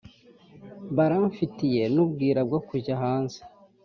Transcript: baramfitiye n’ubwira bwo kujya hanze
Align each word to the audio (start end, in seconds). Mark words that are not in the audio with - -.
baramfitiye 0.95 1.83
n’ubwira 1.93 2.39
bwo 2.47 2.59
kujya 2.67 2.93
hanze 3.01 3.39